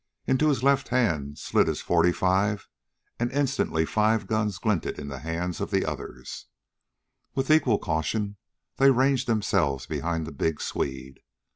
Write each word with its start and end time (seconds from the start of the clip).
Into 0.25 0.47
his 0.49 0.63
left 0.63 0.87
hand 0.87 1.37
slid 1.37 1.67
his 1.67 1.83
.45 1.83 2.65
and 3.19 3.31
instantly 3.31 3.85
five 3.85 4.25
guns 4.25 4.57
glinted 4.57 4.97
in 4.97 5.09
the 5.09 5.19
hands 5.19 5.61
of 5.61 5.69
the 5.69 5.85
others. 5.85 6.47
With 7.35 7.51
equal 7.51 7.77
caution 7.77 8.37
they 8.77 8.89
ranged 8.89 9.27
themselves 9.27 9.85
behind 9.85 10.25
the 10.25 10.31
big 10.31 10.59
Swede. 10.59 11.19